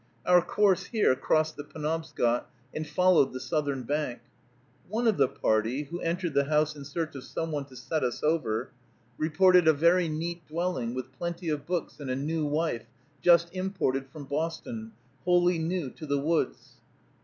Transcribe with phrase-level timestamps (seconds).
[0.25, 4.21] Our course here crossed the Penobscot, and followed the southern bank.
[4.89, 8.03] One of the party, who entered the house in search of some one to set
[8.03, 8.71] us over,
[9.19, 12.87] reported a very neat dwelling, with plenty of books, and a new wife,
[13.21, 14.93] just imported from Boston,
[15.23, 16.77] wholly new to the woods.